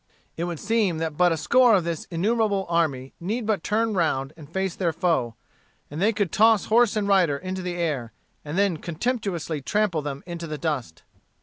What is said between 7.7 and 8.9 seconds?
air, and then